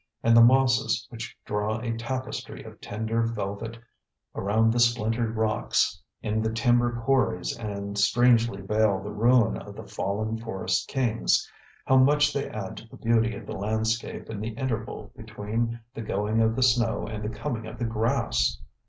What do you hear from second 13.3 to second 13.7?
of the